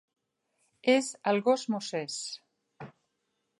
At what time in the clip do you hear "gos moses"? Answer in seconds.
1.49-2.17